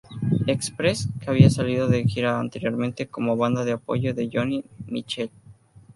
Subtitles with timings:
[0.47, 5.29] Express, que había salido de gira anteriormente como banda de apoyo de Joni Mitchell.